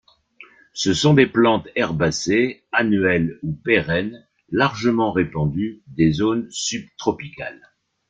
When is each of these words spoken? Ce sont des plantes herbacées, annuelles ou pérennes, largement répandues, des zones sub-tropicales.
Ce 0.73 0.95
sont 0.95 1.13
des 1.13 1.27
plantes 1.27 1.67
herbacées, 1.75 2.63
annuelles 2.71 3.37
ou 3.43 3.53
pérennes, 3.53 4.27
largement 4.49 5.11
répandues, 5.11 5.83
des 5.95 6.11
zones 6.11 6.47
sub-tropicales. 6.49 7.71